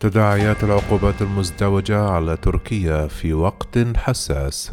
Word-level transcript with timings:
تداعيات 0.00 0.64
العقوبات 0.64 1.22
المزدوجة 1.22 2.00
على 2.00 2.36
تركيا 2.36 3.06
في 3.06 3.32
وقت 3.34 3.78
حساس. 3.96 4.72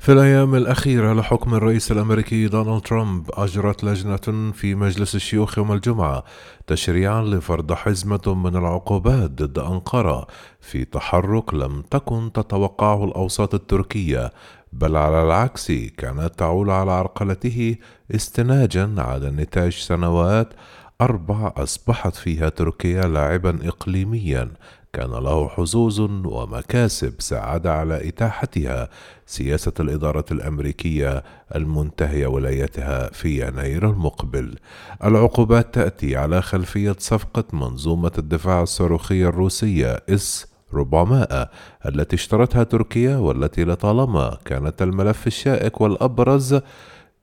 في 0.00 0.12
الأيام 0.12 0.54
الأخيرة 0.54 1.12
لحكم 1.12 1.54
الرئيس 1.54 1.92
الأمريكي 1.92 2.48
دونالد 2.48 2.82
ترامب 2.82 3.30
أجرت 3.34 3.84
لجنة 3.84 4.52
في 4.52 4.74
مجلس 4.74 5.14
الشيوخ 5.14 5.58
يوم 5.58 5.72
الجمعة 5.72 6.24
تشريعا 6.66 7.22
لفرض 7.22 7.72
حزمة 7.72 8.20
من 8.26 8.56
العقوبات 8.56 9.30
ضد 9.30 9.58
أنقرة 9.58 10.26
في 10.60 10.84
تحرك 10.84 11.54
لم 11.54 11.82
تكن 11.90 12.32
تتوقعه 12.34 13.04
الأوساط 13.04 13.54
التركية 13.54 14.30
بل 14.72 14.96
على 14.96 15.22
العكس 15.22 15.72
كانت 15.72 16.30
تعول 16.36 16.70
على 16.70 16.90
عرقلته 16.92 17.76
استناجا 18.14 18.94
على 18.98 19.30
نتاج 19.30 19.72
سنوات 19.72 20.48
أربع 21.00 21.52
أصبحت 21.56 22.14
فيها 22.14 22.48
تركيا 22.48 23.02
لاعبا 23.02 23.68
إقليميا 23.68 24.48
كان 24.92 25.10
له 25.10 25.48
حظوظ 25.48 26.00
ومكاسب 26.26 27.14
ساعد 27.18 27.66
على 27.66 28.08
إتاحتها 28.08 28.88
سياسة 29.26 29.72
الإدارة 29.80 30.24
الأمريكية 30.30 31.22
المنتهية 31.54 32.26
ولايتها 32.26 33.10
في 33.12 33.46
يناير 33.48 33.90
المقبل. 33.90 34.56
العقوبات 35.04 35.74
تأتي 35.74 36.16
على 36.16 36.42
خلفية 36.42 36.96
صفقة 36.98 37.44
منظومة 37.52 38.12
الدفاع 38.18 38.62
الصاروخية 38.62 39.28
الروسية 39.28 40.02
إس 40.08 40.46
400 40.74 41.50
التي 41.86 42.16
اشترتها 42.16 42.62
تركيا 42.62 43.16
والتي 43.16 43.64
لطالما 43.64 44.38
كانت 44.44 44.82
الملف 44.82 45.26
الشائك 45.26 45.80
والأبرز 45.80 46.60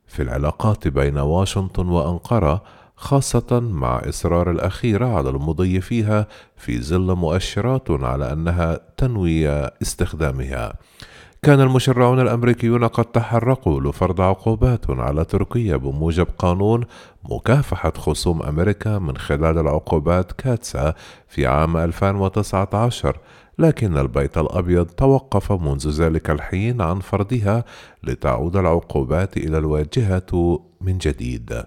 في 0.06 0.22
العلاقات 0.22 0.88
بين 0.88 1.18
واشنطن 1.18 1.88
وأنقرة 1.88 2.62
خاصة 3.00 3.60
مع 3.60 4.02
إصرار 4.08 4.50
الأخيرة 4.50 5.06
على 5.06 5.30
المضي 5.30 5.80
فيها 5.80 6.26
في 6.56 6.80
ظل 6.80 7.14
مؤشرات 7.14 7.90
على 7.90 8.32
أنها 8.32 8.80
تنوي 8.96 9.48
استخدامها. 9.82 10.72
كان 11.42 11.60
المشرعون 11.60 12.20
الأمريكيون 12.20 12.84
قد 12.84 13.04
تحركوا 13.04 13.80
لفرض 13.80 14.20
عقوبات 14.20 14.90
على 14.90 15.24
تركيا 15.24 15.76
بموجب 15.76 16.26
قانون 16.38 16.84
مكافحة 17.24 17.92
خصوم 17.96 18.42
أمريكا 18.42 18.98
من 18.98 19.16
خلال 19.16 19.58
العقوبات 19.58 20.32
كاتسا 20.32 20.94
في 21.28 21.46
عام 21.46 21.76
2019 21.76 23.18
لكن 23.58 23.98
البيت 23.98 24.38
الأبيض 24.38 24.86
توقف 24.86 25.52
منذ 25.52 25.88
ذلك 25.88 26.30
الحين 26.30 26.80
عن 26.80 27.00
فرضها 27.00 27.64
لتعود 28.02 28.56
العقوبات 28.56 29.36
إلى 29.36 29.58
الواجهة 29.58 30.60
من 30.80 30.98
جديد. 30.98 31.62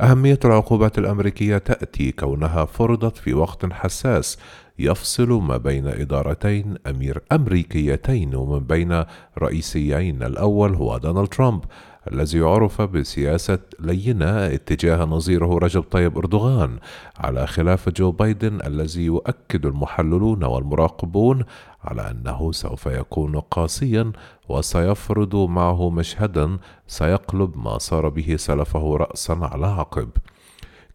أهمية 0.00 0.38
العقوبات 0.44 0.98
الأمريكية 0.98 1.58
تأتي 1.58 2.12
كونها 2.12 2.64
فرضت 2.64 3.16
في 3.16 3.34
وقت 3.34 3.72
حساس 3.72 4.38
يفصل 4.80 5.28
ما 5.32 5.56
بين 5.56 5.86
إدارتين 5.86 6.76
أمير 6.86 7.22
أمريكيتين 7.32 8.34
ومن 8.34 8.58
بين 8.58 9.04
رئيسيين. 9.38 10.22
الأول 10.22 10.74
هو 10.74 10.98
دونالد 10.98 11.28
ترامب 11.28 11.64
الذي 12.12 12.40
عرف 12.40 12.82
بسياسة 12.82 13.58
لينة 13.80 14.46
اتجاه 14.46 15.04
نظيره 15.04 15.58
رجب 15.58 15.82
طيب 15.82 16.18
أردوغان. 16.18 16.78
على 17.18 17.46
خلاف 17.46 17.88
جو 17.88 18.10
بايدن 18.10 18.58
الذي 18.66 19.04
يؤكد 19.04 19.66
المحللون 19.66 20.44
والمراقبون 20.44 21.44
على 21.84 22.10
أنه 22.10 22.52
سوف 22.52 22.86
يكون 22.86 23.40
قاسيا 23.40 24.12
وسيفرض 24.48 25.36
معه 25.36 25.90
مشهدا 25.90 26.58
سيقلب 26.86 27.56
ما 27.56 27.78
صار 27.78 28.08
به 28.08 28.36
سلفه 28.36 28.96
رأسا 28.96 29.32
على 29.32 29.66
عقب. 29.66 30.08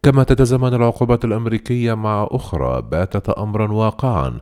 كما 0.06 0.24
تتزامن 0.24 0.74
العقوبات 0.74 1.24
الأمريكية 1.24 1.94
مع 1.94 2.28
أخرى 2.30 2.82
باتت 2.82 3.30
أمرا 3.30 3.72
واقعا. 3.72 4.40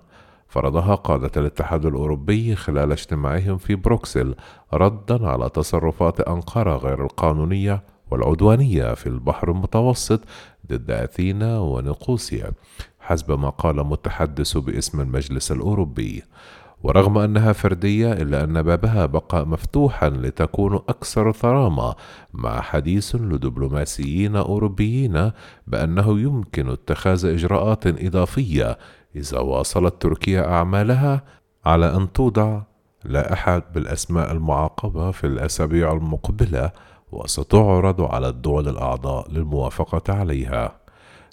فرضها 0.48 0.94
قادة 0.94 1.30
الاتحاد 1.36 1.86
الأوروبي 1.86 2.54
خلال 2.54 2.92
اجتماعهم 2.92 3.58
في 3.58 3.74
بروكسل 3.74 4.34
ردا 4.74 5.28
على 5.28 5.48
تصرفات 5.48 6.20
أنقرة 6.20 6.76
غير 6.76 7.04
القانونية 7.04 7.82
والعدوانية 8.10 8.94
في 8.94 9.06
البحر 9.06 9.50
المتوسط 9.50 10.20
ضد 10.66 10.90
أثينا 10.90 11.58
ونقوسيا 11.58 12.52
حسب 13.00 13.38
ما 13.38 13.50
قال 13.50 13.86
متحدث 13.86 14.56
باسم 14.56 15.00
المجلس 15.00 15.52
الأوروبي. 15.52 16.22
ورغم 16.84 17.18
أنها 17.18 17.52
فردية 17.52 18.12
إلا 18.12 18.44
أن 18.44 18.62
بابها 18.62 19.06
بقى 19.06 19.46
مفتوحا 19.46 20.08
لتكون 20.08 20.74
أكثر 20.74 21.32
ثرامة 21.32 21.94
مع 22.34 22.60
حديث 22.60 23.14
لدبلوماسيين 23.14 24.36
أوروبيين 24.36 25.30
بأنه 25.66 26.20
يمكن 26.20 26.68
اتخاذ 26.68 27.26
إجراءات 27.26 27.86
إضافية 27.86 28.78
إذا 29.16 29.38
واصلت 29.38 30.02
تركيا 30.02 30.48
أعمالها 30.52 31.22
على 31.64 31.96
أن 31.96 32.12
توضع 32.12 32.62
لائحة 33.04 33.62
بالأسماء 33.74 34.32
المعاقبة 34.32 35.10
في 35.10 35.26
الأسابيع 35.26 35.92
المقبلة 35.92 36.70
وستعرض 37.12 38.00
على 38.02 38.28
الدول 38.28 38.68
الأعضاء 38.68 39.30
للموافقة 39.30 40.14
عليها. 40.14 40.76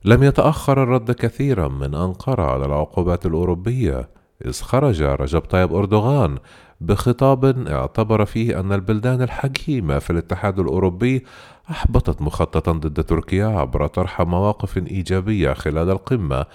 لم 0.06 0.24
يتأخر 0.24 0.84
الرد 0.84 1.12
كثيرا 1.12 1.68
من 1.68 1.96
أنقرة 1.96 2.44
على 2.44 2.66
العقوبات 2.66 3.26
الأوروبية 3.26 4.21
إذ 4.46 4.62
خرج 4.62 5.02
رجب 5.02 5.40
طيب 5.40 5.74
أردوغان 5.74 6.38
بخطاب 6.82 7.68
اعتبر 7.68 8.26
فيه 8.26 8.60
أن 8.60 8.74
البلدان 8.74 9.22
الحكيمة 9.22 10.00
في 10.00 10.10
الاتحاد 10.10 10.60
الأوروبي 10.60 11.26
أحبطت 11.70 12.22
مخططا 12.22 12.72
ضد 12.72 13.04
تركيا 13.04 13.46
عبر 13.46 13.88
طرح 13.88 14.22
مواقف 14.22 14.78
إيجابية 14.78 15.54
خلال 15.54 15.90
القمة 15.90 16.46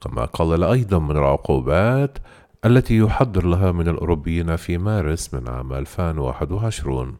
كما 0.00 0.24
قلل 0.24 0.64
أيضا 0.64 0.98
من 0.98 1.16
العقوبات 1.16 2.18
التي 2.64 2.96
يحضر 2.96 3.46
لها 3.46 3.72
من 3.72 3.88
الأوروبيين 3.88 4.56
في 4.56 4.78
مارس 4.78 5.34
من 5.34 5.48
عام 5.48 5.72
2021 5.72 7.16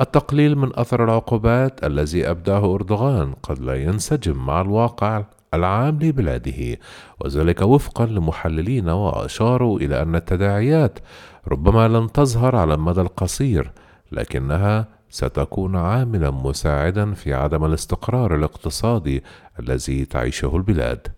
التقليل 0.00 0.58
من 0.58 0.70
أثر 0.74 1.04
العقوبات 1.04 1.84
الذي 1.84 2.30
أبداه 2.30 2.74
أردوغان 2.74 3.32
قد 3.42 3.58
لا 3.58 3.82
ينسجم 3.82 4.46
مع 4.46 4.60
الواقع. 4.60 5.24
العام 5.56 5.98
لبلاده 5.98 6.78
وذلك 7.20 7.62
وفقا 7.62 8.06
لمحللين 8.06 8.88
وأشاروا 8.88 9.78
إلى 9.78 10.02
أن 10.02 10.14
التداعيات 10.14 10.98
ربما 11.48 11.88
لن 11.88 12.12
تظهر 12.12 12.56
على 12.56 12.74
المدى 12.74 13.00
القصير 13.00 13.72
لكنها 14.12 14.88
ستكون 15.10 15.76
عاملا 15.76 16.30
مساعدا 16.30 17.12
في 17.14 17.34
عدم 17.34 17.64
الاستقرار 17.64 18.34
الاقتصادي 18.34 19.22
الذي 19.60 20.04
تعيشه 20.04 20.56
البلاد. 20.56 21.08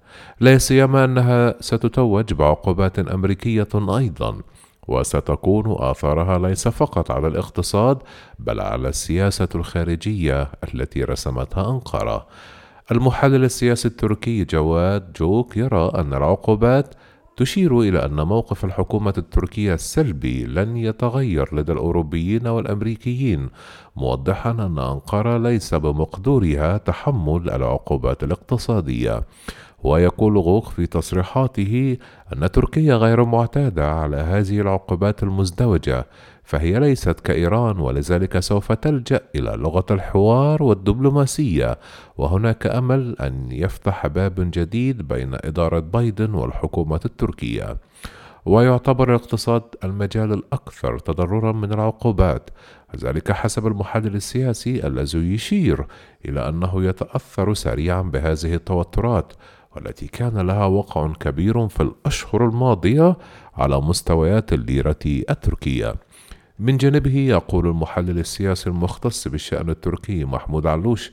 لا 0.40 0.58
سيما 0.58 1.04
أنها 1.04 1.54
ستتوج 1.60 2.32
بعقوبات 2.32 2.98
أمريكية 2.98 3.68
أيضا 3.74 4.40
وستكون 4.88 5.76
آثارها 5.78 6.38
ليس 6.38 6.68
فقط 6.68 7.10
على 7.10 7.26
الاقتصاد 7.26 7.98
بل 8.38 8.60
على 8.60 8.88
السياسة 8.88 9.48
الخارجية 9.54 10.50
التي 10.74 11.04
رسمتها 11.04 11.70
أنقرة. 11.70 12.26
المحلل 12.90 13.44
السياسي 13.44 13.88
التركي 13.88 14.44
جواد 14.44 15.12
جوك 15.12 15.56
يرى 15.56 15.92
أن 15.94 16.14
العقوبات 16.14 16.94
تشير 17.36 17.80
إلى 17.80 18.04
أن 18.04 18.22
موقف 18.22 18.64
الحكومة 18.64 19.14
التركية 19.18 19.74
السلبي 19.74 20.44
لن 20.44 20.76
يتغير 20.76 21.54
لدى 21.56 21.72
الأوروبيين 21.72 22.46
والأمريكيين، 22.46 23.48
موضحا 23.96 24.50
أن 24.50 24.78
أنقرة 24.78 25.38
ليس 25.38 25.74
بمقدورها 25.74 26.76
تحمل 26.76 27.50
العقوبات 27.50 28.24
الاقتصادية. 28.24 29.22
ويقول 29.84 30.38
غوخ 30.38 30.70
في 30.70 30.86
تصريحاته 30.86 31.96
أن 32.32 32.50
تركيا 32.50 32.94
غير 32.94 33.24
معتادة 33.24 33.92
على 33.92 34.16
هذه 34.16 34.60
العقوبات 34.60 35.22
المزدوجة 35.22 36.06
فهي 36.46 36.80
ليست 36.80 37.20
كإيران 37.20 37.78
ولذلك 37.78 38.38
سوف 38.38 38.72
تلجأ 38.72 39.20
إلى 39.34 39.50
لغة 39.50 39.86
الحوار 39.90 40.62
والدبلوماسية. 40.62 41.78
وهناك 42.18 42.66
أمل 42.66 43.16
أن 43.20 43.48
يفتح 43.50 44.06
باب 44.06 44.34
جديد 44.38 45.08
بين 45.08 45.34
إدارة 45.34 45.78
بايدن 45.78 46.34
والحكومة 46.34 47.00
التركية. 47.04 47.76
ويعتبر 48.44 49.08
الاقتصاد 49.08 49.62
المجال 49.84 50.32
الأكثر 50.32 50.98
تضررا 50.98 51.52
من 51.52 51.72
العقوبات 51.72 52.50
ذلك 52.96 53.32
حسب 53.32 53.66
المحلل 53.66 54.14
السياسي 54.14 54.86
الذي 54.86 55.34
يشير 55.34 55.86
إلى 56.24 56.48
أنه 56.48 56.84
يتأثر 56.84 57.54
سريعا 57.54 58.02
بهذه 58.02 58.54
التوترات 58.54 59.32
والتي 59.76 60.06
كان 60.06 60.38
لها 60.38 60.66
وقع 60.66 61.12
كبير 61.12 61.68
في 61.68 61.82
الأشهر 61.82 62.48
الماضية 62.48 63.16
على 63.54 63.80
مستويات 63.80 64.52
الليرة 64.52 64.96
التركية. 65.06 65.94
من 66.58 66.76
جانبه 66.76 67.16
يقول 67.16 67.66
المحلل 67.66 68.18
السياسي 68.18 68.70
المختص 68.70 69.28
بالشأن 69.28 69.70
التركي 69.70 70.24
محمود 70.24 70.66
علوش 70.66 71.12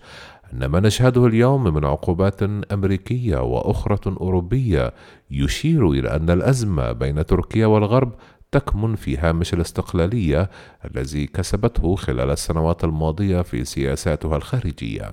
أن 0.54 0.66
ما 0.66 0.80
نشهده 0.80 1.26
اليوم 1.26 1.64
من 1.64 1.86
عقوبات 1.86 2.44
أمريكية 2.72 3.38
وأخرى 3.38 3.98
أوروبية 4.08 4.94
يشير 5.32 5.92
إلى 5.92 6.16
أن 6.16 6.30
الأزمة 6.30 6.92
بين 6.92 7.26
تركيا 7.26 7.66
والغرب 7.66 8.14
تكمن 8.54 8.96
في 8.96 9.18
هامش 9.18 9.54
الاستقلالية 9.54 10.50
الذي 10.86 11.28
كسبته 11.28 11.96
خلال 11.96 12.32
السنوات 12.32 12.84
الماضية 12.84 13.42
في 13.42 13.66
سياساتها 13.66 14.38
الخارجية. 14.38 15.12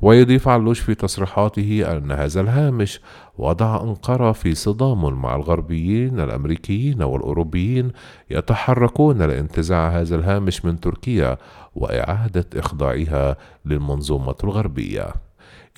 ويضيف 0.00 0.48
علوش 0.48 0.80
في 0.80 0.94
تصريحاته 0.94 1.96
أن 1.96 2.12
هذا 2.12 2.40
الهامش 2.40 3.00
وضع 3.38 3.82
أنقرة 3.82 4.32
في 4.32 4.54
صدام 4.54 5.22
مع 5.22 5.36
الغربيين 5.36 6.20
الأمريكيين 6.20 7.02
والأوروبيين 7.02 7.92
يتحركون 8.30 9.22
لانتزاع 9.22 9.88
هذا 9.88 10.16
الهامش 10.16 10.64
من 10.64 10.80
تركيا 10.80 11.38
وإعادة 11.74 12.46
إخضاعها 12.56 13.36
للمنظومة 13.64 14.36
الغربية. 14.44 15.27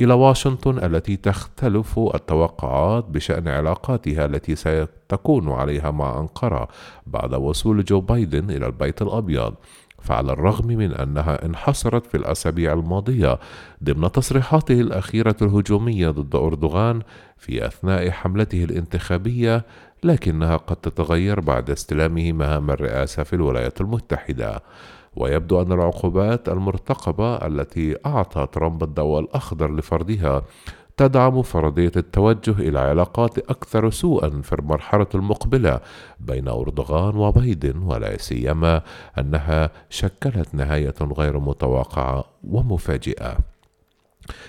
إلى 0.00 0.14
واشنطن 0.14 0.78
التي 0.84 1.16
تختلف 1.16 1.98
التوقعات 1.98 3.04
بشأن 3.04 3.48
علاقاتها 3.48 4.24
التي 4.24 4.56
ستكون 4.56 5.52
عليها 5.52 5.90
مع 5.90 6.20
أنقرة 6.20 6.68
بعد 7.06 7.34
وصول 7.34 7.84
جو 7.84 8.00
بايدن 8.00 8.50
إلى 8.50 8.66
البيت 8.66 9.02
الأبيض. 9.02 9.54
فعلى 10.02 10.32
الرغم 10.32 10.66
من 10.66 10.92
أنها 10.92 11.44
انحصرت 11.44 12.06
في 12.06 12.16
الأسابيع 12.16 12.72
الماضية 12.72 13.38
ضمن 13.84 14.12
تصريحاته 14.12 14.80
الأخيرة 14.80 15.36
الهجومية 15.42 16.08
ضد 16.10 16.34
أردوغان 16.34 17.02
في 17.36 17.66
أثناء 17.66 18.10
حملته 18.10 18.64
الانتخابية 18.64 19.64
لكنها 20.04 20.56
قد 20.56 20.76
تتغير 20.76 21.40
بعد 21.40 21.70
استلامه 21.70 22.32
مهام 22.32 22.70
الرئاسة 22.70 23.22
في 23.22 23.32
الولايات 23.32 23.80
المتحدة. 23.80 24.62
ويبدو 25.16 25.62
أن 25.62 25.72
العقوبات 25.72 26.48
المرتقبة 26.48 27.36
التي 27.36 27.96
أعطى 28.06 28.46
ترامب 28.52 28.82
الضوء 28.82 29.20
الأخضر 29.20 29.76
لفرضها 29.76 30.42
تدعم 30.96 31.42
فرضية 31.42 31.92
التوجه 31.96 32.50
إلى 32.50 32.78
علاقات 32.78 33.38
أكثر 33.38 33.90
سوءا 33.90 34.40
في 34.42 34.52
المرحلة 34.52 35.06
المقبلة 35.14 35.80
بين 36.20 36.48
أردوغان 36.48 37.16
وبايدن 37.16 37.78
ولا 37.82 38.16
سيما 38.16 38.82
أنها 39.18 39.70
شكلت 39.90 40.54
نهاية 40.54 40.94
غير 41.02 41.38
متوقعة 41.38 42.24
ومفاجئة. 42.44 43.38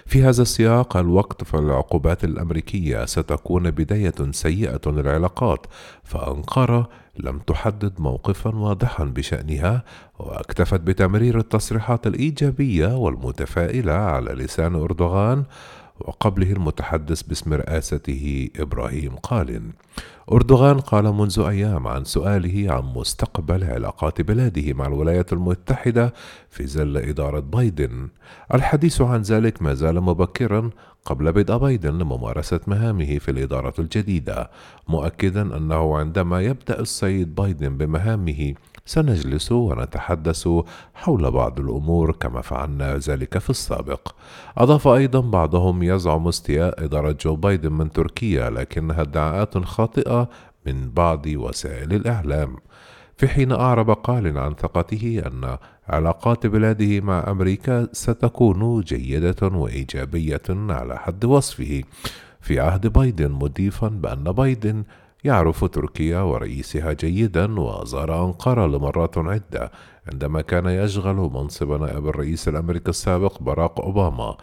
في 0.05 0.23
هذا 0.23 0.41
السياق 0.41 0.97
الوقت 0.97 1.43
فالعقوبات 1.43 2.23
الأمريكية 2.23 3.05
ستكون 3.05 3.71
بداية 3.71 4.13
سيئة 4.31 4.81
للعلاقات 4.85 5.65
فأنقرة 6.03 6.89
لم 7.19 7.39
تحدد 7.39 7.93
موقفا 7.99 8.55
واضحا 8.55 9.03
بشأنها 9.03 9.83
واكتفت 10.19 10.79
بتمرير 10.79 11.37
التصريحات 11.37 12.07
الإيجابية 12.07 12.97
والمتفائلة 12.97 13.93
على 13.93 14.31
لسان 14.31 14.75
أردوغان 14.75 15.43
وقبله 16.07 16.51
المتحدث 16.51 17.21
باسم 17.21 17.53
رئاسته 17.53 18.49
إبراهيم 18.55 19.15
قالن. 19.15 19.71
أردوغان 20.31 20.79
قال 20.79 21.03
منذ 21.13 21.39
أيام 21.39 21.87
عن 21.87 22.03
سؤاله 22.03 22.73
عن 22.73 22.83
مستقبل 22.83 23.63
علاقات 23.63 24.21
بلاده 24.21 24.73
مع 24.73 24.87
الولايات 24.87 25.33
المتحدة 25.33 26.13
في 26.49 26.67
ظل 26.67 26.97
إدارة 26.97 27.39
بايدن. 27.39 28.09
الحديث 28.53 29.01
عن 29.01 29.21
ذلك 29.21 29.61
ما 29.61 29.73
زال 29.73 30.01
مبكرا 30.01 30.69
قبل 31.05 31.31
بدء 31.31 31.57
بايدن 31.57 31.97
لممارسة 31.97 32.59
مهامه 32.67 33.17
في 33.17 33.31
الإدارة 33.31 33.73
الجديدة 33.79 34.49
مؤكدا 34.87 35.57
أنه 35.57 35.97
عندما 35.97 36.41
يبدأ 36.41 36.79
السيد 36.79 37.35
بايدن 37.35 37.77
بمهامه 37.77 38.53
سنجلس 38.85 39.51
ونتحدث 39.51 40.47
حول 40.93 41.31
بعض 41.31 41.59
الأمور 41.59 42.11
كما 42.11 42.41
فعلنا 42.41 42.97
ذلك 42.97 43.37
في 43.37 43.49
السابق. 43.49 44.15
أضاف 44.57 44.87
أيضا 44.87 45.19
بعضهم 45.21 45.83
يزعم 45.83 46.27
استياء 46.27 46.85
إدارة 46.85 47.17
جو 47.21 47.35
بايدن 47.35 47.71
من 47.71 47.91
تركيا 47.91 48.49
لكنها 48.49 49.01
ادعاءات 49.01 49.57
خاطئة 49.57 50.29
من 50.65 50.89
بعض 50.89 51.25
وسائل 51.27 51.93
الإعلام. 51.93 52.55
في 53.17 53.27
حين 53.27 53.51
أعرب 53.51 53.89
قال 53.89 54.37
عن 54.37 54.53
ثقته 54.53 55.21
أن 55.25 55.57
علاقات 55.87 56.47
بلاده 56.47 57.01
مع 57.01 57.31
أمريكا 57.31 57.87
ستكون 57.91 58.81
جيدة 58.81 59.47
وإيجابية 59.47 60.41
على 60.49 60.97
حد 60.97 61.25
وصفه. 61.25 61.83
في 62.41 62.59
عهد 62.59 62.87
بايدن 62.87 63.31
مضيفا 63.31 63.87
بأن 63.87 64.23
بايدن 64.23 64.83
يعرف 65.23 65.65
تركيا 65.65 66.19
ورئيسها 66.19 66.93
جيدا 66.93 67.59
وزار 67.59 68.25
أنقرة 68.25 68.67
لمرات 68.67 69.17
عدة 69.17 69.71
عندما 70.13 70.41
كان 70.41 70.65
يشغل 70.65 71.15
منصب 71.15 71.71
نائب 71.71 72.07
الرئيس 72.07 72.47
الأمريكي 72.47 72.89
السابق 72.89 73.41
باراك 73.41 73.79
أوباما. 73.79 74.37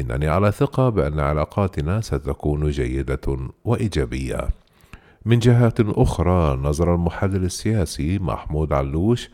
إنني 0.00 0.28
على 0.28 0.52
ثقة 0.52 0.88
بأن 0.88 1.20
علاقاتنا 1.20 2.00
ستكون 2.00 2.70
جيدة 2.70 3.38
وإيجابية. 3.64 4.48
من 5.24 5.38
جهة 5.38 5.74
أخرى 5.80 6.56
نظر 6.56 6.94
المحلل 6.94 7.44
السياسي 7.44 8.18
محمود 8.18 8.72
علوش 8.72 9.30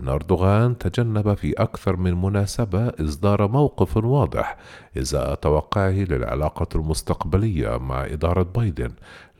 أن 0.00 0.08
أردوغان 0.08 0.78
تجنب 0.78 1.34
في 1.34 1.52
أكثر 1.52 1.96
من 1.96 2.22
مناسبة 2.22 2.88
إصدار 2.88 3.48
موقف 3.48 3.96
واضح 3.96 4.56
إزاء 4.98 5.34
توقعه 5.34 5.90
للعلاقة 5.90 6.66
المستقبلية 6.74 7.78
مع 7.78 8.04
إدارة 8.04 8.42
بايدن، 8.42 8.90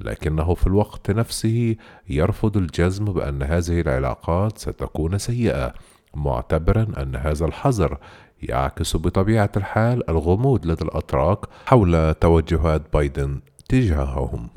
لكنه 0.00 0.54
في 0.54 0.66
الوقت 0.66 1.10
نفسه 1.10 1.76
يرفض 2.08 2.56
الجزم 2.56 3.04
بأن 3.04 3.42
هذه 3.42 3.80
العلاقات 3.80 4.58
ستكون 4.58 5.18
سيئة، 5.18 5.74
معتبرا 6.14 6.86
أن 7.02 7.16
هذا 7.16 7.46
الحظر 7.46 7.98
يعكس 8.42 8.96
بطبيعة 8.96 9.50
الحال 9.56 10.10
الغموض 10.10 10.66
لدى 10.66 10.84
الأتراك 10.84 11.38
حول 11.66 12.14
توجهات 12.14 12.82
بايدن 12.92 13.40
تجاههم. 13.68 14.48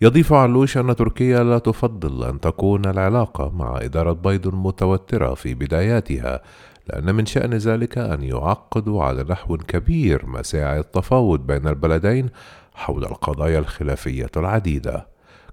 يضيف 0.00 0.32
علوش 0.32 0.76
أن 0.76 0.96
تركيا 0.96 1.44
لا 1.44 1.58
تفضل 1.58 2.24
أن 2.24 2.40
تكون 2.40 2.86
العلاقة 2.86 3.50
مع 3.50 3.78
إدارة 3.82 4.12
بايدن 4.12 4.54
متوترة 4.54 5.34
في 5.34 5.54
بداياتها 5.54 6.42
لأن 6.88 7.14
من 7.14 7.26
شأن 7.26 7.54
ذلك 7.54 7.98
أن 7.98 8.22
يعقدوا 8.22 9.04
على 9.04 9.24
نحو 9.28 9.56
كبير 9.56 10.26
مساعي 10.26 10.78
التفاوض 10.78 11.40
بين 11.40 11.68
البلدين 11.68 12.28
حول 12.74 13.04
القضايا 13.04 13.58
الخلافية 13.58 14.30
العديدة. 14.36 15.06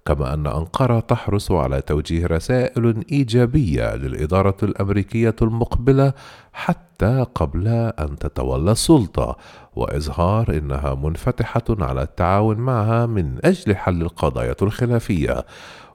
كما 0.08 0.34
أن 0.34 0.48
أنقرة 0.48 1.00
تحرص 1.00 1.52
على 1.52 1.82
توجيه 1.82 2.26
رسائل 2.26 3.04
إيجابية 3.12 3.96
للإدارة 3.96 4.58
الأمريكية 4.64 5.36
المقبلة 5.42 6.14
حتى 6.54 7.26
قبل 7.36 7.68
أن 7.68 8.16
تتولى 8.20 8.72
السلطة 8.72 9.38
وإظهار 9.76 10.58
أنها 10.58 10.96
منفتحة 10.96 11.64
على 11.70 12.02
التعاون 12.02 12.58
معها 12.58 13.06
من 13.06 13.38
أجل 13.46 13.76
حل 13.76 14.02
القضايا 14.02 14.56
الخلافية. 14.62 15.46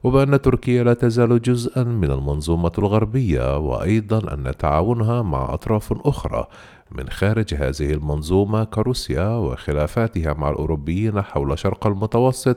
وبأن 0.04 0.40
تركيا 0.40 0.84
لا 0.84 0.94
تزال 0.94 1.42
جزءا 1.42 1.84
من 1.84 2.10
المنظومة 2.10 2.72
الغربية 2.78 3.58
وأيضا 3.58 4.34
أن 4.34 4.56
تعاونها 4.58 5.22
مع 5.22 5.54
أطراف 5.54 5.92
أخرى 5.92 6.46
من 6.92 7.08
خارج 7.08 7.54
هذه 7.54 7.92
المنظومة 7.92 8.64
كروسيا 8.64 9.28
وخلافاتها 9.28 10.32
مع 10.32 10.50
الأوروبيين 10.50 11.22
حول 11.22 11.58
شرق 11.58 11.86
المتوسط 11.86 12.56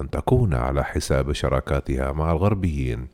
لن 0.00 0.10
تكون 0.10 0.54
على 0.54 0.84
حساب 0.84 1.32
شراكاتها 1.32 2.12
مع 2.12 2.32
الغربيين 2.32 3.08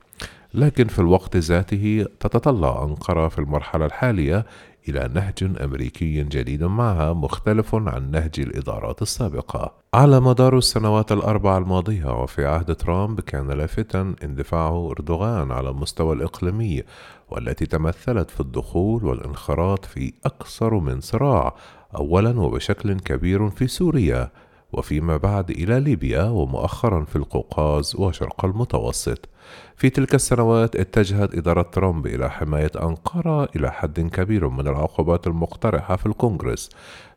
لكن 0.54 0.86
في 0.88 0.98
الوقت 0.98 1.36
ذاته 1.36 2.06
تتطلع 2.20 2.84
أنقرة 2.84 3.28
في 3.28 3.38
المرحلة 3.38 3.86
الحالية 3.86 4.46
إلى 4.88 5.10
نهج 5.14 5.62
أمريكي 5.64 6.24
جديد 6.24 6.64
معها 6.64 7.12
مختلف 7.12 7.74
عن 7.74 8.10
نهج 8.10 8.32
الإدارات 8.38 9.02
السابقة. 9.02 9.72
على 9.94 10.20
مدار 10.20 10.58
السنوات 10.58 11.12
الأربع 11.12 11.58
الماضية 11.58 12.22
وفي 12.22 12.46
عهد 12.46 12.74
ترامب 12.74 13.20
كان 13.20 13.50
لافتا 13.50 14.14
اندفاعه 14.24 14.90
أردوغان 14.90 15.52
على 15.52 15.70
المستوى 15.70 16.14
الإقليمي 16.14 16.82
والتي 17.30 17.66
تمثلت 17.66 18.30
في 18.30 18.40
الدخول 18.40 19.04
والانخراط 19.04 19.84
في 19.84 20.12
أكثر 20.26 20.74
من 20.74 21.00
صراع 21.00 21.54
أولا 21.96 22.40
وبشكل 22.40 22.92
كبير 23.00 23.50
في 23.50 23.66
سوريا 23.66 24.30
وفيما 24.72 25.16
بعد 25.16 25.50
إلى 25.50 25.80
ليبيا 25.80 26.22
ومؤخرا 26.22 27.04
في 27.04 27.16
القوقاز 27.16 27.96
وشرق 27.96 28.44
المتوسط. 28.44 29.28
في 29.76 29.90
تلك 29.90 30.14
السنوات 30.14 30.76
اتجهت 30.76 31.34
إدارة 31.34 31.62
ترامب 31.62 32.06
إلى 32.06 32.30
حماية 32.30 32.70
أنقرة 32.82 33.48
إلى 33.56 33.72
حد 33.72 34.00
كبير 34.00 34.48
من 34.48 34.68
العقوبات 34.68 35.26
المقترحة 35.26 35.96
في 35.96 36.06
الكونغرس، 36.06 36.70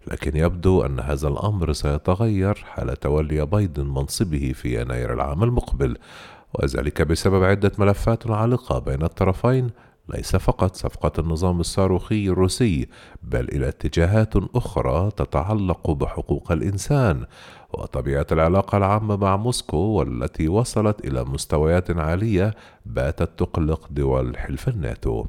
لكن 0.07 0.37
يبدو 0.37 0.81
أن 0.81 0.99
هذا 0.99 1.27
الأمر 1.27 1.73
سيتغير 1.73 2.55
حال 2.55 2.99
تولي 2.99 3.45
بايدن 3.45 3.85
منصبه 3.85 4.51
في 4.55 4.81
يناير 4.81 5.13
العام 5.13 5.43
المقبل، 5.43 5.97
وذلك 6.53 7.01
بسبب 7.01 7.43
عدة 7.43 7.71
ملفات 7.77 8.31
عالقة 8.31 8.79
بين 8.79 9.03
الطرفين 9.03 9.69
ليس 10.09 10.35
فقط 10.35 10.75
صفقة 10.75 11.11
النظام 11.19 11.59
الصاروخي 11.59 12.27
الروسي 12.27 12.87
بل 13.23 13.49
إلى 13.49 13.67
اتجاهات 13.67 14.33
أخرى 14.55 15.11
تتعلق 15.11 15.91
بحقوق 15.91 16.51
الإنسان 16.51 17.25
وطبيعة 17.73 18.27
العلاقة 18.31 18.77
العامة 18.77 19.15
مع 19.15 19.37
موسكو 19.37 19.77
والتي 19.77 20.47
وصلت 20.47 21.05
إلى 21.05 21.23
مستويات 21.23 21.91
عالية 21.91 22.53
باتت 22.85 23.29
تقلق 23.39 23.87
دول 23.91 24.37
حلف 24.37 24.67
الناتو. 24.67 25.25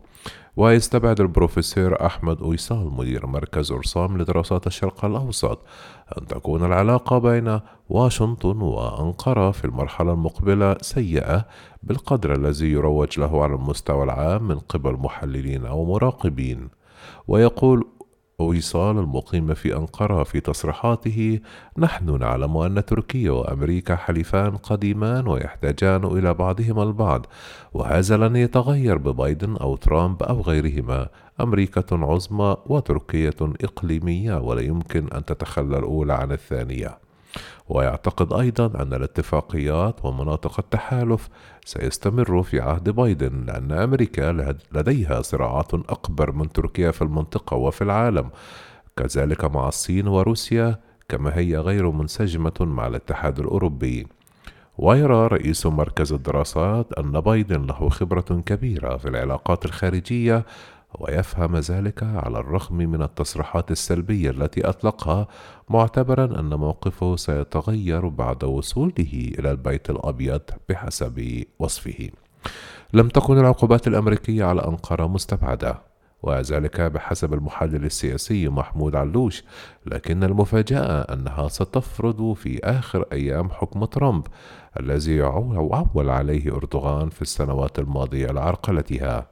ويستبعد 0.56 1.20
البروفيسور 1.20 2.06
أحمد 2.06 2.42
أويسال 2.42 2.92
مدير 2.92 3.26
مركز 3.26 3.72
أرسام 3.72 4.18
لدراسات 4.18 4.66
الشرق 4.66 5.04
الأوسط 5.04 5.58
أن 6.18 6.26
تكون 6.26 6.64
العلاقة 6.64 7.18
بين 7.18 7.60
واشنطن 7.88 8.60
وأنقرة 8.60 9.50
في 9.50 9.64
المرحلة 9.64 10.12
المقبلة 10.12 10.76
سيئة 10.80 11.46
بالقدر 11.82 12.34
الذي 12.34 12.72
يروج 12.72 13.20
له 13.20 13.42
على 13.42 13.54
المستوى 13.54 14.04
العام 14.04 14.48
من 14.48 14.58
قبل 14.58 14.92
محللين 14.92 15.66
أو 15.66 15.84
مراقبين. 15.84 16.68
ويقول 17.28 17.84
وصال 18.38 18.98
المقيم 18.98 19.54
في 19.54 19.76
أنقرة 19.76 20.22
في 20.22 20.40
تصريحاته 20.40 21.40
نحن 21.78 22.18
نعلم 22.18 22.56
أن 22.56 22.84
تركيا 22.84 23.30
وأمريكا 23.30 23.96
حليفان 23.96 24.56
قديمان 24.56 25.28
ويحتاجان 25.28 26.04
إلى 26.04 26.34
بعضهما 26.34 26.82
البعض 26.82 27.26
وهذا 27.72 28.16
لن 28.16 28.36
يتغير 28.36 28.98
ببايدن 28.98 29.56
أو 29.56 29.76
ترامب 29.76 30.22
أو 30.22 30.40
غيرهما. 30.40 31.08
أمريكا 31.40 31.84
عظمى 31.92 32.56
وتركيا 32.66 33.32
إقليمية 33.40 34.40
ولا 34.40 34.60
يمكن 34.60 35.08
أن 35.08 35.24
تتخلى 35.24 35.78
الأولى 35.78 36.12
عن 36.12 36.32
الثانية. 36.32 36.98
ويعتقد 37.68 38.32
أيضا 38.32 38.82
أن 38.82 38.94
الاتفاقيات 38.94 40.04
ومناطق 40.04 40.58
التحالف 40.58 41.28
سيستمر 41.64 42.42
في 42.42 42.60
عهد 42.60 42.90
بايدن 42.90 43.44
لأن 43.44 43.72
أمريكا 43.72 44.56
لديها 44.72 45.22
صراعات 45.22 45.74
أكبر 45.74 46.32
من 46.32 46.52
تركيا 46.52 46.90
في 46.90 47.02
المنطقة 47.02 47.56
وفي 47.56 47.84
العالم 47.84 48.30
كذلك 48.96 49.44
مع 49.44 49.68
الصين 49.68 50.08
وروسيا 50.08 50.80
كما 51.08 51.38
هي 51.38 51.56
غير 51.56 51.90
منسجمة 51.90 52.52
مع 52.60 52.86
الاتحاد 52.86 53.38
الأوروبي. 53.38 54.06
ويرى 54.78 55.26
رئيس 55.26 55.66
مركز 55.66 56.12
الدراسات 56.12 56.92
أن 56.92 57.12
بايدن 57.12 57.66
له 57.66 57.88
خبرة 57.88 58.42
كبيرة 58.46 58.96
في 58.96 59.08
العلاقات 59.08 59.64
الخارجية 59.64 60.46
ويفهم 60.98 61.56
ذلك 61.56 62.02
على 62.02 62.38
الرغم 62.38 62.76
من 62.76 63.02
التصريحات 63.02 63.70
السلبية 63.70 64.30
التي 64.30 64.68
أطلقها 64.68 65.26
معتبرا 65.68 66.40
أن 66.40 66.54
موقفه 66.54 67.16
سيتغير 67.16 68.08
بعد 68.08 68.44
وصوله 68.44 69.32
إلى 69.38 69.50
البيت 69.50 69.90
الأبيض 69.90 70.42
بحسب 70.68 71.44
وصفه. 71.58 72.10
لم 72.92 73.08
تكن 73.08 73.38
العقوبات 73.38 73.86
الأمريكية 73.88 74.44
على 74.44 74.64
أنقرة 74.64 75.06
مستبعدة 75.06 75.92
وذلك 76.22 76.80
بحسب 76.80 77.34
المحلل 77.34 77.84
السياسي 77.84 78.48
محمود 78.48 78.96
علوش 78.96 79.44
لكن 79.86 80.24
المفاجأة 80.24 81.00
أنها 81.00 81.48
ستفرض 81.48 82.32
في 82.32 82.60
آخر 82.64 83.04
أيام 83.12 83.50
حكم 83.50 83.84
ترامب 83.84 84.26
الذي 84.80 85.22
عول 85.22 86.10
عليه 86.10 86.56
أردوغان 86.56 87.08
في 87.08 87.22
السنوات 87.22 87.78
الماضية 87.78 88.26
لعرقلتها 88.26 89.26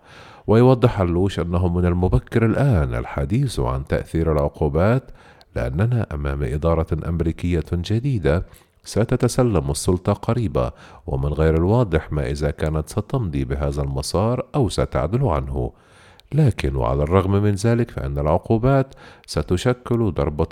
ويوضح 0.47 1.01
علوش 1.01 1.41
أنه 1.41 1.69
من 1.69 1.87
المبكر 1.87 2.47
الآن 2.47 2.95
الحديث 2.95 3.61
عن 3.61 3.85
تأثير 3.87 4.33
العقوبات 4.33 5.11
لأننا 5.57 6.07
أمام 6.15 6.43
إدارة 6.43 7.09
أمريكية 7.09 7.65
جديدة 7.73 8.47
ستتسلم 8.85 9.71
السلطة 9.71 10.13
قريبة 10.13 10.73
ومن 11.07 11.29
غير 11.29 11.57
الواضح 11.57 12.13
ما 12.13 12.31
إذا 12.31 12.51
كانت 12.51 12.89
ستمضي 12.89 13.45
بهذا 13.45 13.83
المسار 13.83 14.47
أو 14.55 14.69
ستعدل 14.69 15.25
عنه. 15.25 15.73
لكن 16.33 16.77
وعلى 16.77 17.03
الرغم 17.03 17.31
من 17.31 17.55
ذلك 17.55 17.91
فإن 17.91 18.19
العقوبات 18.19 18.95
ستشكل 19.27 20.13
ضربة 20.13 20.49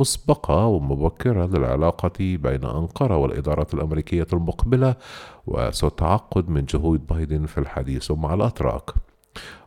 مسبقة 0.00 0.66
ومبكرة 0.66 1.46
للعلاقة 1.46 2.12
بين 2.18 2.64
أنقرة 2.64 3.16
والإدارة 3.16 3.66
الأمريكية 3.74 4.26
المقبلة 4.32 4.94
وستعقد 5.46 6.48
من 6.48 6.64
جهود 6.64 7.06
بايدن 7.06 7.46
في 7.46 7.58
الحديث 7.58 8.10
مع 8.10 8.34
الأتراك. 8.34 8.90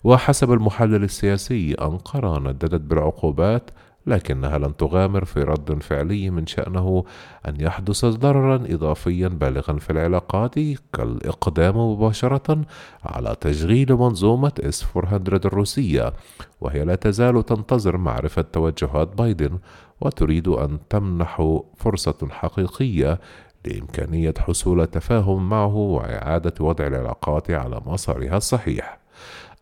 وحسب 0.03 0.51
المحلل 0.51 1.03
السياسي 1.03 1.73
أنقرة 1.73 2.39
نددت 2.39 2.81
بالعقوبات 2.81 3.69
لكنها 4.09 4.57
لن 4.57 4.77
تغامر 4.77 5.25
في 5.25 5.43
رد 5.43 5.83
فعلي 5.83 6.29
من 6.29 6.47
شأنه 6.47 7.03
أن 7.47 7.61
يحدث 7.61 8.05
ضررا 8.05 8.55
إضافيا 8.69 9.27
بالغا 9.27 9.73
في 9.73 9.89
العلاقات 9.89 10.55
كالإقدام 10.93 11.77
مباشرة 11.77 12.61
على 13.05 13.35
تشغيل 13.41 13.93
منظومة 13.93 14.51
إس 14.59 14.85
400 14.95 15.41
الروسية 15.45 16.13
وهي 16.61 16.85
لا 16.85 16.95
تزال 16.95 17.45
تنتظر 17.45 17.97
معرفة 17.97 18.41
توجهات 18.41 19.15
بايدن 19.17 19.59
وتريد 20.01 20.47
أن 20.47 20.79
تمنح 20.89 21.59
فرصة 21.77 22.27
حقيقية 22.29 23.19
لإمكانية 23.65 24.33
حصول 24.39 24.87
تفاهم 24.87 25.49
معه 25.49 25.75
وإعادة 25.75 26.53
وضع 26.59 26.87
العلاقات 26.87 27.51
على 27.51 27.81
مسارها 27.85 28.37
الصحيح. 28.37 28.99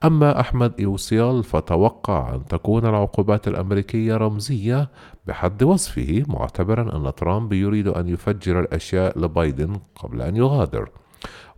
أما 0.04 0.40
أحمد 0.40 0.74
إيوسيال 0.80 1.44
فتوقع 1.44 2.36
أن 2.36 2.46
تكون 2.46 2.86
العقوبات 2.86 3.48
الأمريكية 3.48 4.18
رمزية 4.18 4.90
بحد 5.28 5.64
وصفه 5.64 6.24
معتبرا 6.28 6.98
أن 6.98 7.16
ترامب 7.16 7.54
يريد 7.54 7.88
أن 7.88 8.08
يفجر 8.08 8.60
الأشياء 8.60 9.20
لبايدن 9.20 9.80
قبل 9.96 10.22
أن 10.22 10.36
يغادر. 10.36 10.90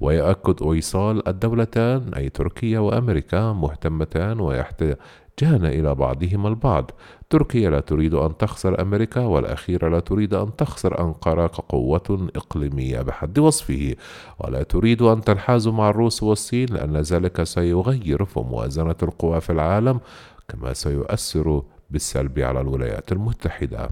ويؤكد 0.02 0.64
أويصال 0.64 1.28
الدولتان 1.28 2.14
أي 2.14 2.30
تركيا 2.30 2.80
وأمريكا 2.80 3.54
مهتمتان 3.54 4.40
ويحتاجان 4.40 5.66
إلى 5.66 5.96
بعضهما 5.96 6.50
البعض. 6.50 6.92
تركيا 7.30 7.70
لا 7.70 7.80
تريد 7.80 8.14
أن 8.14 8.38
تخسر 8.38 8.82
أمريكا 8.82 9.22
والأخيرة 9.22 9.90
لا 9.90 10.00
تريد 10.00 10.34
أن 10.34 10.56
تخسر 10.56 11.02
أنقرة 11.02 11.48
كقوة 11.48 12.30
إقليمية 12.36 13.02
بحد 13.02 13.40
وصفه. 13.40 13.96
ولا 14.40 14.64
تريد 14.64 15.02
أن 15.02 15.22
تنحاز 15.22 15.68
مع 15.68 15.90
الروس 15.90 16.24
والصين 16.24 16.68
لأن 16.70 16.98
ذلك 16.98 17.44
سيغير 17.44 18.26
في 18.26 18.40
موازنة 18.40 18.96
القوى 19.04 19.42
في 19.42 19.52
العالم 19.52 20.00
كما 20.48 20.74
سيؤثر 20.74 21.64
بالسلب 21.90 22.40
على 22.40 22.62
الولايات 22.62 23.12
المتحدة. 23.12 23.90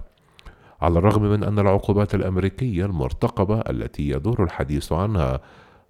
على 0.80 0.98
الرغم 0.98 1.22
من 1.22 1.44
أن 1.44 1.58
العقوبات 1.58 2.14
الأمريكية 2.14 2.84
المرتقبة 2.84 3.60
التي 3.60 4.08
يدور 4.08 4.44
الحديث 4.44 4.92
عنها 4.92 5.40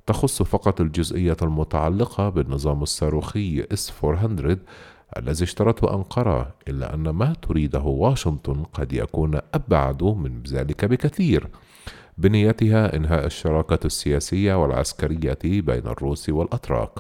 تخص 0.09 0.43
فقط 0.43 0.81
الجزئية 0.81 1.37
المتعلقة 1.43 2.29
بالنظام 2.29 2.83
الصاروخي 2.83 3.67
اس 3.73 3.93
400 4.05 4.59
الذي 5.17 5.45
اشترته 5.45 5.95
أنقرة 5.95 6.55
إلا 6.69 6.95
أن 6.95 7.11
ما 7.11 7.33
تريده 7.43 7.81
واشنطن 7.81 8.63
قد 8.63 8.93
يكون 8.93 9.39
أبعد 9.55 10.03
من 10.03 10.43
ذلك 10.43 10.85
بكثير. 10.85 11.49
بنيتها 12.19 12.97
إنهاء 12.97 13.27
الشراكة 13.27 13.79
السياسية 13.87 14.63
والعسكرية 14.63 15.39
بين 15.45 15.87
الروس 15.87 16.29
والأتراك. 16.29 16.93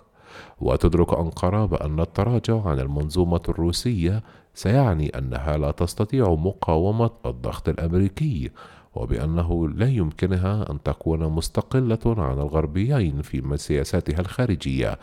وتدرك 0.60 1.14
أنقرة 1.18 1.64
بأن 1.66 2.00
التراجع 2.00 2.68
عن 2.68 2.80
المنظومة 2.80 3.42
الروسية 3.48 4.22
سيعني 4.54 5.18
أنها 5.18 5.56
لا 5.56 5.70
تستطيع 5.70 6.34
مقاومة 6.34 7.10
الضغط 7.26 7.68
الأمريكي 7.68 8.50
وبأنه 8.98 9.68
لا 9.68 9.88
يمكنها 9.88 10.70
أن 10.70 10.82
تكون 10.82 11.32
مستقلة 11.32 11.98
عن 12.06 12.38
الغربيين 12.38 13.22
في 13.22 13.56
سياساتها 13.56 14.20
الخارجية. 14.20 14.98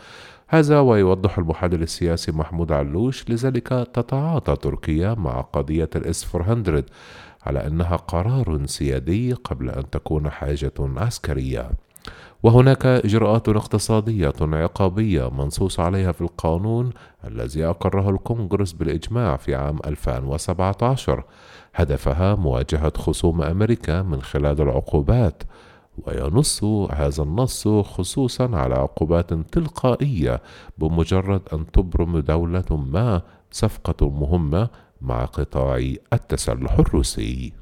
هذا 0.48 0.80
ويوضح 0.80 1.38
المحلل 1.38 1.82
السياسي 1.82 2.32
محمود 2.32 2.72
علوش 2.72 3.30
لذلك 3.30 3.68
تتعاطى 3.68 4.56
تركيا 4.56 5.14
مع 5.14 5.40
قضية 5.40 5.90
الإس 5.96 6.34
400 6.34 6.84
على 7.46 7.66
أنها 7.66 7.96
قرار 7.96 8.66
سيادي 8.66 9.32
قبل 9.32 9.70
أن 9.70 9.90
تكون 9.90 10.30
حاجة 10.30 10.72
عسكرية. 10.80 11.70
وهناك 12.42 12.86
إجراءات 12.86 13.48
اقتصادية 13.48 14.32
عقابية 14.40 15.30
منصوص 15.30 15.80
عليها 15.80 16.12
في 16.12 16.20
القانون 16.20 16.90
الذي 17.24 17.64
أقره 17.64 18.10
الكونغرس 18.10 18.72
بالإجماع 18.72 19.36
في 19.36 19.54
عام 19.54 19.78
2017 19.86 21.24
هدفها 21.74 22.34
مواجهة 22.34 22.92
خصوم 22.98 23.42
أمريكا 23.42 24.02
من 24.02 24.22
خلال 24.22 24.60
العقوبات 24.60 25.42
وينص 26.06 26.64
هذا 26.92 27.22
النص 27.22 27.68
خصوصا 27.68 28.56
على 28.56 28.74
عقوبات 28.74 29.32
تلقائية 29.34 30.42
بمجرد 30.78 31.42
أن 31.52 31.70
تبرم 31.70 32.18
دولة 32.18 32.64
ما 32.70 33.22
صفقة 33.50 34.08
مهمة 34.08 34.68
مع 35.00 35.24
قطاع 35.24 35.76
التسلح 36.12 36.72
الروسي. 36.72 37.52